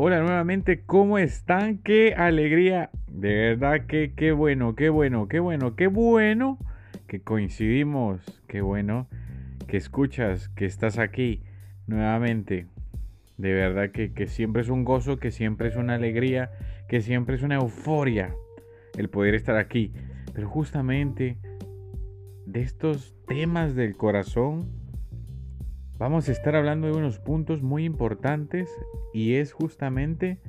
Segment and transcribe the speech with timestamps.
[0.00, 1.78] Hola nuevamente, ¿cómo están?
[1.78, 2.88] Qué alegría.
[3.08, 6.56] De verdad que qué bueno, qué bueno, qué bueno, qué bueno
[7.08, 8.20] que coincidimos.
[8.46, 9.08] Qué bueno
[9.66, 11.42] que escuchas, que estás aquí
[11.88, 12.68] nuevamente.
[13.38, 16.52] De verdad que, que siempre es un gozo, que siempre es una alegría,
[16.88, 18.36] que siempre es una euforia
[18.96, 19.92] el poder estar aquí.
[20.32, 21.38] Pero justamente
[22.46, 24.70] de estos temas del corazón
[25.98, 28.70] vamos a estar hablando de unos puntos muy importantes
[29.12, 30.40] y es justamente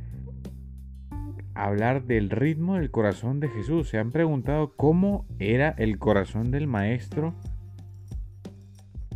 [1.55, 3.89] hablar del ritmo del corazón de Jesús.
[3.89, 7.33] ¿Se han preguntado cómo era el corazón del Maestro?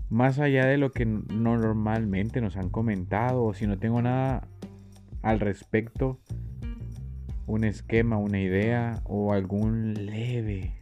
[0.09, 4.47] Más allá de lo que normalmente nos han comentado, o si no tengo nada
[5.21, 6.19] al respecto,
[7.47, 10.73] un esquema, una idea o algún leve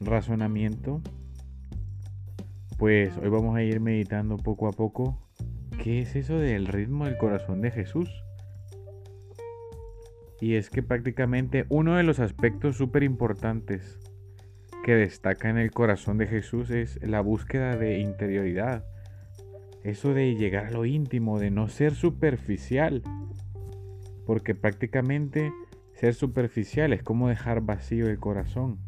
[0.00, 1.00] razonamiento,
[2.78, 5.18] pues hoy vamos a ir meditando poco a poco
[5.82, 8.10] qué es eso del ritmo del corazón de Jesús.
[10.40, 13.98] Y es que prácticamente uno de los aspectos súper importantes
[14.84, 18.84] que destaca en el corazón de Jesús es la búsqueda de interioridad.
[19.82, 23.02] Eso de llegar a lo íntimo, de no ser superficial.
[24.26, 25.50] Porque prácticamente
[25.94, 28.78] ser superficial es como dejar vacío el corazón.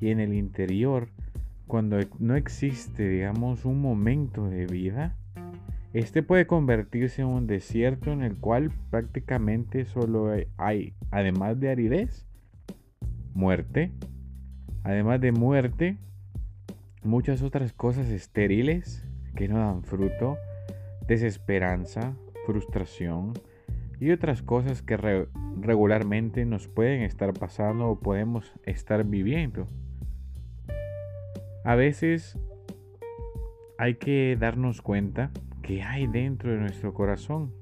[0.00, 1.08] Y en el interior
[1.66, 5.16] cuando no existe, digamos, un momento de vida,
[5.92, 12.26] este puede convertirse en un desierto en el cual prácticamente solo hay, además de aridez,
[13.34, 13.92] muerte.
[14.82, 15.98] Además de muerte,
[17.02, 20.36] muchas otras cosas estériles que no dan fruto,
[21.06, 22.14] desesperanza,
[22.46, 23.32] frustración
[23.98, 25.26] y otras cosas que
[25.60, 29.66] regularmente nos pueden estar pasando o podemos estar viviendo.
[31.66, 32.38] A veces
[33.76, 37.52] hay que darnos cuenta que hay dentro de nuestro corazón.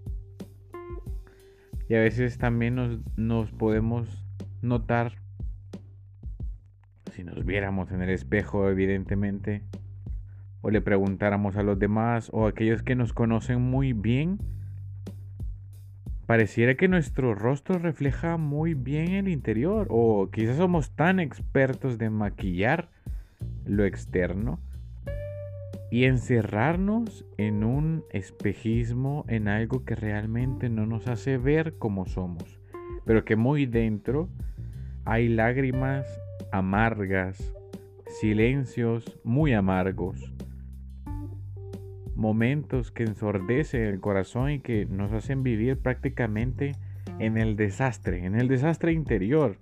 [1.88, 4.22] Y a veces también nos, podemos
[4.60, 5.12] notar,
[7.12, 9.62] si nos viéramos en el espejo evidentemente,
[10.60, 14.38] o le preguntáramos a los demás o a aquellos que nos conocen muy bien,
[16.26, 22.10] pareciera que nuestro rostro refleja muy bien el interior, o quizás somos tan expertos de
[22.10, 22.90] maquillar
[23.66, 24.60] lo externo
[25.90, 32.60] y encerrarnos en un espejismo, en algo que realmente no nos hace ver como somos,
[33.04, 34.28] pero que muy dentro
[35.04, 36.06] hay lágrimas
[36.50, 37.54] amargas,
[38.20, 40.34] silencios muy amargos,
[42.16, 46.72] momentos que ensordecen el corazón y que nos hacen vivir prácticamente
[47.18, 49.58] en el desastre, en el desastre interior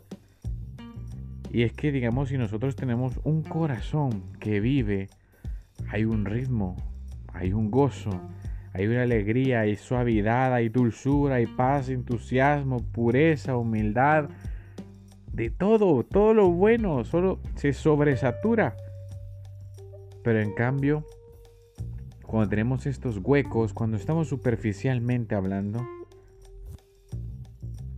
[1.53, 5.11] y es que, digamos, si nosotros tenemos un corazón que vive,
[5.91, 6.77] hay un ritmo,
[7.31, 8.11] hay un gozo,
[8.73, 14.31] hay una alegría, hay suavidad, hay dulzura, hay paz, entusiasmo, pureza, humildad,
[15.31, 18.75] de todo, todo lo bueno, solo se sobresatura.
[20.25, 21.05] Pero en cambio,
[22.23, 25.87] cuando tenemos estos huecos, cuando estamos superficialmente hablando,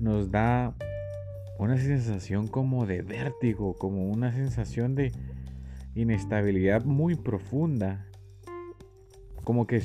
[0.01, 0.75] nos da
[1.59, 5.13] una sensación como de vértigo, como una sensación de
[5.95, 8.07] inestabilidad muy profunda,
[9.45, 9.81] como que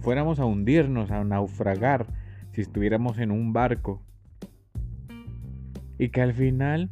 [0.00, 2.06] fuéramos a hundirnos, a naufragar
[2.52, 4.02] si estuviéramos en un barco.
[5.98, 6.90] Y que al final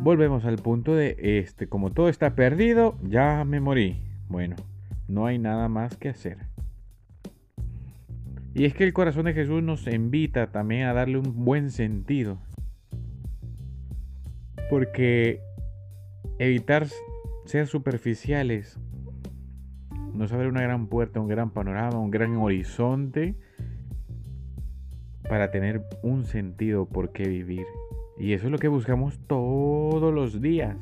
[0.00, 4.02] volvemos al punto de este, como todo está perdido, ya me morí.
[4.28, 4.56] Bueno,
[5.08, 6.38] no hay nada más que hacer.
[8.54, 12.38] Y es que el corazón de Jesús nos invita también a darle un buen sentido
[14.72, 15.42] porque
[16.38, 16.86] evitar
[17.44, 18.78] ser superficiales
[20.14, 23.34] nos abre una gran puerta, un gran panorama, un gran horizonte
[25.28, 27.66] para tener un sentido por qué vivir.
[28.16, 30.78] Y eso es lo que buscamos todos los días.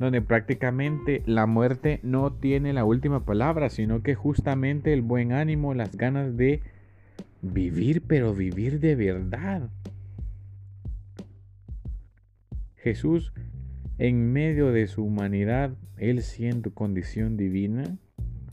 [0.00, 5.72] Donde prácticamente la muerte no tiene la última palabra, sino que justamente el buen ánimo,
[5.72, 6.62] las ganas de
[7.42, 9.70] vivir, pero vivir de verdad.
[12.86, 13.32] Jesús,
[13.98, 17.98] en medio de su humanidad, Él siendo condición divina,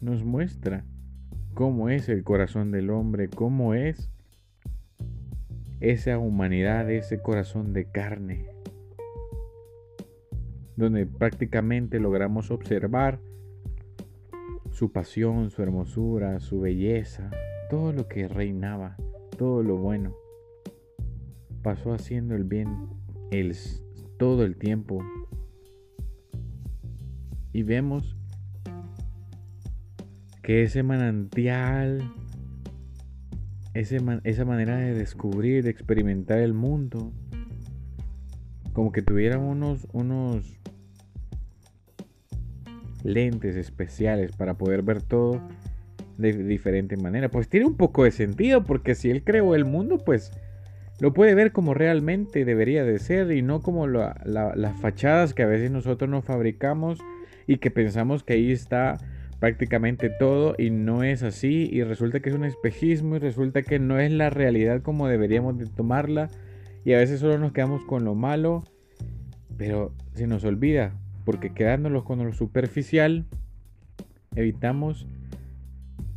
[0.02, 0.86] nos muestra
[1.54, 4.10] cómo es el corazón del hombre, cómo es
[5.82, 8.48] esa humanidad, ese corazón de carne,
[10.78, 13.20] donde prácticamente logramos observar
[14.72, 17.30] su pasión, su hermosura, su belleza,
[17.70, 18.98] todo lo que reinaba,
[19.38, 20.16] todo lo bueno.
[21.62, 22.90] Pasó haciendo el bien,
[23.30, 23.54] el
[24.24, 25.04] todo el tiempo.
[27.52, 28.16] Y vemos
[30.42, 32.10] que ese manantial
[33.74, 37.12] esa manera de descubrir, de experimentar el mundo,
[38.72, 40.58] como que tuvieran unos, unos
[43.04, 45.42] lentes especiales para poder ver todo
[46.18, 47.30] de diferente manera.
[47.30, 50.32] Pues tiene un poco de sentido porque si él creó el mundo, pues
[51.04, 55.48] lo puede ver como realmente debería de ser y no como las fachadas que a
[55.48, 56.98] veces nosotros nos fabricamos
[57.46, 59.00] y que pensamos que ahí está
[59.42, 63.80] prácticamente todo y no es así y resulta que es un espejismo y resulta que
[63.80, 66.30] no es la realidad como deberíamos de tomarla
[66.86, 68.64] y a veces solo nos quedamos con lo malo
[69.58, 70.94] pero se nos olvida
[71.26, 73.26] porque quedándonos con lo superficial
[74.38, 75.06] evitamos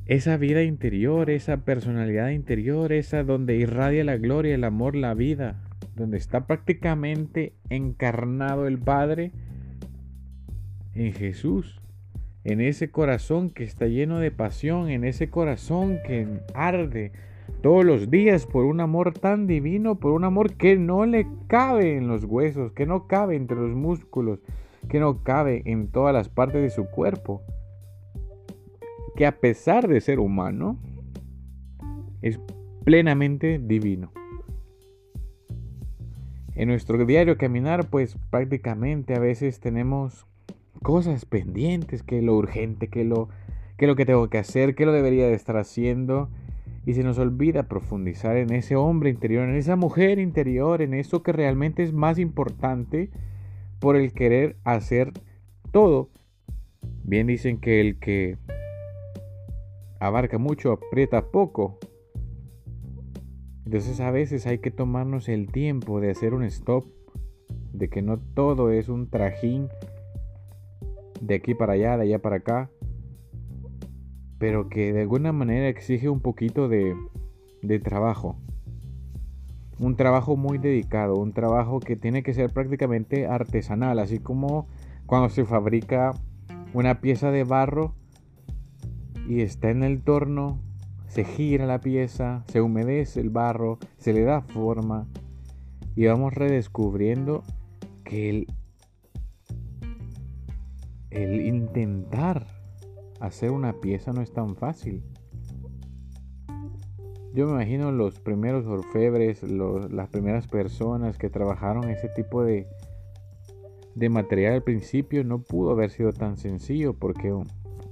[0.06, 5.60] esa vida interior, esa personalidad interior, esa donde irradia la gloria, el amor, la vida,
[5.96, 9.32] donde está prácticamente encarnado el Padre
[10.94, 11.80] en Jesús,
[12.44, 17.10] en ese corazón que está lleno de pasión, en ese corazón que arde
[17.60, 21.96] todos los días por un amor tan divino, por un amor que no le cabe
[21.96, 24.38] en los huesos, que no cabe entre los músculos,
[24.88, 27.42] que no cabe en todas las partes de su cuerpo
[29.16, 30.78] que a pesar de ser humano,
[32.22, 32.38] es
[32.84, 34.12] plenamente divino.
[36.54, 40.26] En nuestro diario caminar, pues prácticamente a veces tenemos
[40.82, 43.28] cosas pendientes, que lo urgente, que lo
[43.76, 46.30] que lo que tengo que hacer, que lo debería de estar haciendo
[46.86, 51.22] y se nos olvida profundizar en ese hombre interior, en esa mujer interior, en eso
[51.22, 53.10] que realmente es más importante
[53.78, 55.12] por el querer hacer
[55.72, 56.08] todo.
[57.02, 58.38] Bien dicen que el que
[60.06, 61.78] abarca mucho, aprieta poco.
[63.64, 66.84] Entonces a veces hay que tomarnos el tiempo de hacer un stop,
[67.72, 69.68] de que no todo es un trajín
[71.20, 72.70] de aquí para allá, de allá para acá,
[74.38, 76.94] pero que de alguna manera exige un poquito de,
[77.62, 78.36] de trabajo.
[79.78, 84.68] Un trabajo muy dedicado, un trabajo que tiene que ser prácticamente artesanal, así como
[85.06, 86.14] cuando se fabrica
[86.72, 87.94] una pieza de barro
[89.28, 90.61] y está en el torno,
[91.08, 95.06] se gira la pieza, se humedece el barro, se le da forma
[95.94, 97.43] y vamos redescubriendo
[98.05, 98.46] que
[101.11, 102.46] el, intentar
[103.20, 105.02] hacer una pieza no es tan fácil.
[107.34, 112.67] Yo me imagino los primeros orfebres, las primeras personas que trabajaron ese tipo de,
[113.94, 117.32] de material al principio no pudo haber sido tan sencillo porque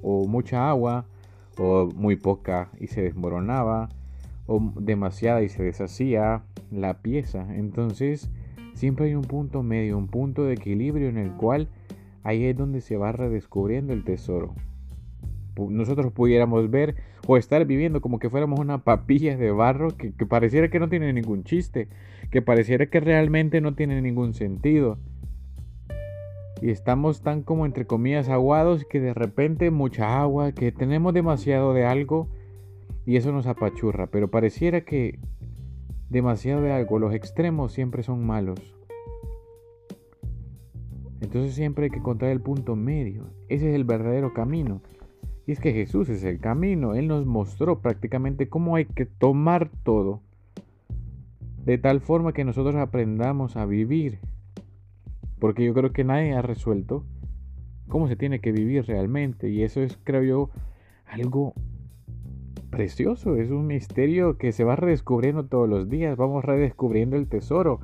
[0.02, 1.06] o mucha agua
[1.58, 3.88] o muy poca y se desmoronaba,
[4.46, 7.46] o demasiada y se deshacía la pieza.
[7.54, 8.30] Entonces,
[8.74, 11.68] siempre hay un punto medio, un punto de equilibrio en el cual
[12.22, 14.54] ahí es donde se va redescubriendo el tesoro.
[15.56, 16.96] Nosotros pudiéramos ver
[17.26, 20.88] o estar viviendo como que fuéramos una papilla de barro que, que pareciera que no
[20.88, 21.88] tiene ningún chiste,
[22.30, 24.98] que pareciera que realmente no tiene ningún sentido
[26.64, 31.74] y estamos tan como entre comillas aguados que de repente mucha agua, que tenemos demasiado
[31.74, 32.30] de algo
[33.04, 35.18] y eso nos apachurra, pero pareciera que
[36.08, 38.58] demasiado de algo, los extremos siempre son malos.
[41.20, 43.24] Entonces siempre hay que encontrar el punto medio.
[43.50, 44.80] Ese es el verdadero camino.
[45.46, 46.94] Y es que Jesús es el camino.
[46.94, 50.22] Él nos mostró prácticamente cómo hay que tomar todo.
[51.62, 54.18] De tal forma que nosotros aprendamos a vivir
[55.44, 57.04] porque yo creo que nadie ha resuelto
[57.88, 59.50] cómo se tiene que vivir realmente.
[59.50, 60.50] Y eso es, creo yo,
[61.04, 61.52] algo
[62.70, 63.36] precioso.
[63.36, 66.16] Es un misterio que se va redescubriendo todos los días.
[66.16, 67.80] Vamos redescubriendo el tesoro.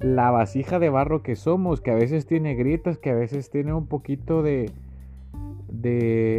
[0.00, 3.74] La vasija de barro que somos, que a veces tiene grietas, que a veces tiene
[3.74, 4.72] un poquito de,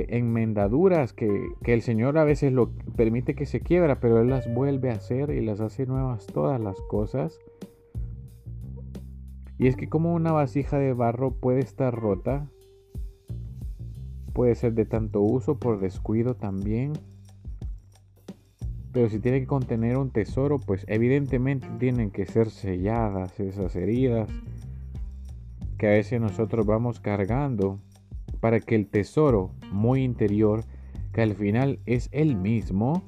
[0.10, 1.30] enmendaduras, que,
[1.62, 4.94] que el Señor a veces lo permite que se quiebra, pero Él las vuelve a
[4.94, 7.40] hacer y las hace nuevas todas las cosas.
[9.60, 12.50] Y es que como una vasija de barro puede estar rota,
[14.34, 16.94] puede ser de tanto uso por descuido también.
[18.94, 24.30] Pero si tiene que contener un tesoro, pues evidentemente tienen que ser selladas esas heridas
[25.78, 27.80] que a veces nosotros vamos cargando
[28.40, 30.64] para que el tesoro muy interior,
[31.12, 33.04] que al final es el mismo,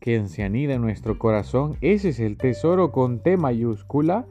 [0.00, 4.26] que se anida en nuestro corazón, ese es el tesoro con T mayúscula,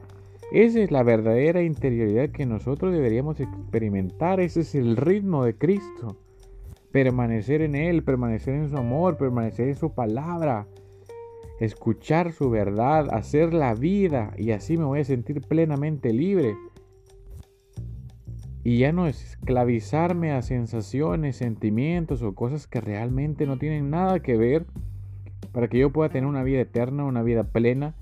[0.52, 4.40] esa es la verdadera interioridad que nosotros deberíamos experimentar.
[4.40, 6.16] Ese es el ritmo de Cristo.
[6.90, 10.66] Permanecer en Él, permanecer en su amor, permanecer en su palabra.
[11.60, 16.56] Escuchar su verdad, hacer la vida y así me voy a sentir plenamente libre.
[18.64, 24.36] Y ya no esclavizarme a sensaciones, sentimientos o cosas que realmente no tienen nada que
[24.36, 24.66] ver
[25.52, 27.94] para que yo pueda tener una vida eterna, una vida plena.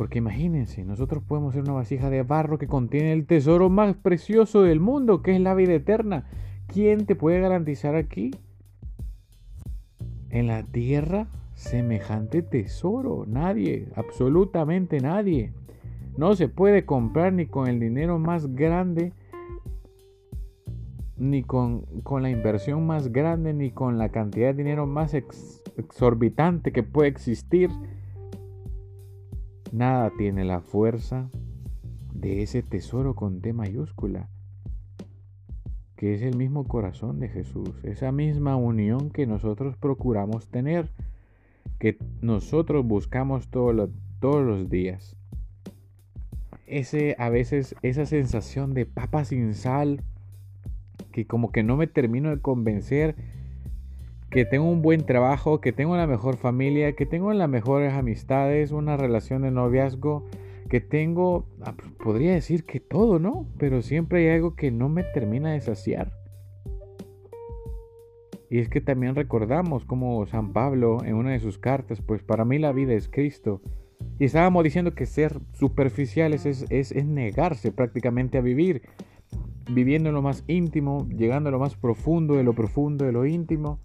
[0.00, 4.62] Porque imagínense, nosotros podemos ser una vasija de barro que contiene el tesoro más precioso
[4.62, 6.24] del mundo, que es la vida eterna.
[6.68, 8.30] ¿Quién te puede garantizar aquí?
[10.30, 13.26] En la tierra, semejante tesoro.
[13.26, 15.52] Nadie, absolutamente nadie.
[16.16, 19.12] No se puede comprar ni con el dinero más grande,
[21.18, 21.84] ni con,
[22.22, 27.68] la inversión más grande, ni con la cantidad de dinero más exorbitante que puede existir.
[29.72, 31.30] Nada tiene la fuerza
[32.12, 34.28] de ese tesoro con T mayúscula,
[35.96, 40.88] que es el mismo corazón de Jesús, esa misma unión que nosotros procuramos tener,
[41.78, 43.74] que nosotros buscamos todos
[44.22, 45.16] los días.
[46.66, 50.02] Ese, a veces esa sensación de papa sin sal,
[51.12, 53.14] que como que no me termino de convencer,
[54.30, 58.70] que tengo un buen trabajo, que tengo la mejor familia, que tengo las mejores amistades,
[58.70, 60.24] una relación de noviazgo,
[60.68, 63.46] que tengo, ah, pues, podría decir que todo, ¿no?
[63.58, 66.12] Pero siempre hay algo que no me termina de saciar.
[68.48, 72.44] Y es que también recordamos como San Pablo en una de sus cartas, pues para
[72.44, 73.60] mí la vida es Cristo
[74.18, 78.82] y estábamos diciendo que ser superficiales es, es, negarse prácticamente a vivir,
[79.70, 83.24] viviendo en lo más íntimo, llegando a lo más profundo de lo profundo de lo
[83.24, 83.80] íntimo.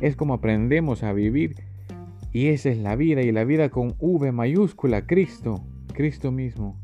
[0.00, 1.56] Es como aprendemos a vivir
[2.32, 6.76] y esa es la vida y la vida con V mayúscula, Cristo, Cristo mismo.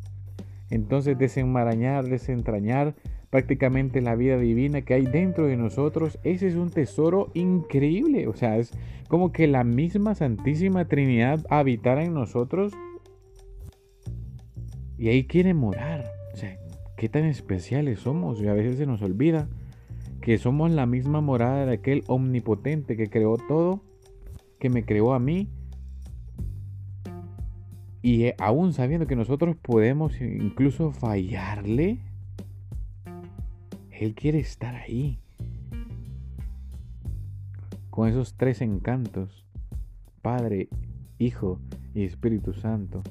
[0.70, 2.94] Entonces desenmarañar, desentrañar
[3.30, 8.26] prácticamente la vida divina que hay dentro de nosotros, ese es un tesoro increíble.
[8.28, 8.72] O sea, es
[9.08, 12.72] como que la misma Santísima Trinidad habitara en nosotros
[14.98, 16.04] y ahí quiere morar.
[16.32, 16.58] O sea,
[16.96, 19.48] qué tan especiales somos y a veces se nos olvida
[20.26, 23.84] que somos la misma morada de aquel omnipotente que creó todo,
[24.58, 25.48] que me creó a mí.
[28.02, 32.00] Y aún sabiendo que nosotros podemos incluso fallarle,
[33.92, 35.20] él quiere estar ahí.
[37.90, 39.46] Con esos tres encantos,
[40.22, 40.68] Padre,
[41.20, 41.60] Hijo
[41.94, 43.04] y Espíritu Santo,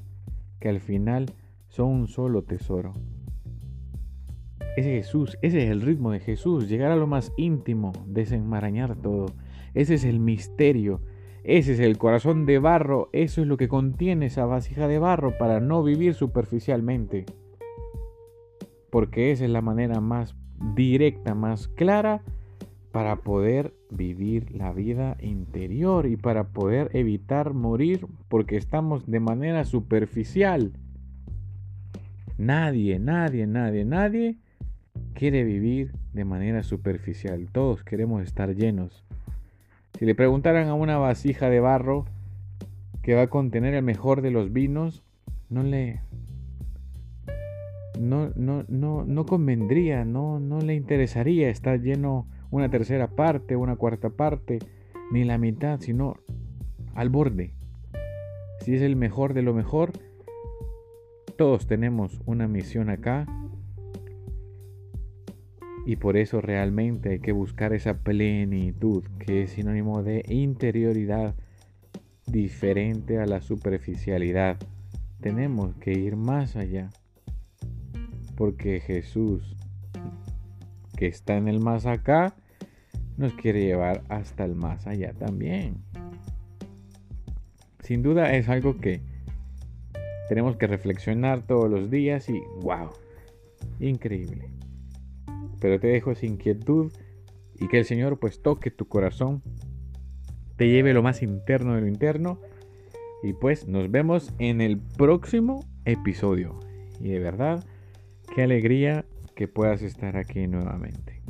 [0.59, 1.27] que al final
[1.69, 2.91] son un solo tesoro.
[4.75, 9.27] Ese Jesús, ese es el ritmo de Jesús, llegar a lo más íntimo, desenmarañar todo.
[9.73, 11.01] Ese es el misterio,
[11.43, 15.37] ese es el corazón de barro, eso es lo que contiene esa vasija de barro
[15.37, 17.25] para no vivir superficialmente.
[18.89, 20.35] Porque esa es la manera más
[20.75, 22.21] directa, más clara
[22.91, 29.63] para poder vivir la vida interior y para poder evitar morir porque estamos de manera
[29.63, 30.73] superficial.
[32.37, 34.37] Nadie, nadie, nadie, nadie
[35.13, 37.47] quiere vivir de manera superficial.
[37.51, 39.05] Todos queremos estar llenos.
[39.97, 42.05] Si le preguntaran a una vasija de barro
[43.01, 45.03] que va a contener el mejor de los vinos,
[45.49, 46.01] no le
[47.99, 53.75] no, no, no, no convendría, no, no le interesaría estar lleno una tercera parte, una
[53.75, 54.59] cuarta parte,
[55.11, 56.17] ni la mitad, sino
[56.93, 57.53] al borde.
[58.59, 59.91] Si es el mejor de lo mejor,
[61.37, 63.25] todos tenemos una misión acá
[65.85, 71.35] y por eso realmente hay que buscar esa plenitud que es sinónimo de interioridad
[72.25, 74.57] diferente a la superficialidad.
[75.21, 76.89] Tenemos que ir más allá
[78.35, 79.55] porque Jesús,
[80.97, 82.35] que está en el más acá,
[83.17, 85.77] nos quiere llevar hasta el más allá también.
[87.81, 89.01] Sin duda es algo que
[90.27, 92.89] tenemos que reflexionar todos los días y wow,
[93.79, 94.49] increíble.
[95.65, 96.91] Pero te dejo esa inquietud
[97.59, 99.41] y que el Señor pues toque tu corazón,
[100.57, 102.39] te lleve lo más interno de lo interno
[103.23, 106.59] y pues nos vemos en el próximo episodio.
[106.99, 107.65] Y de verdad,
[108.35, 111.21] Qué alegría que puedas estar aquí nuevamente.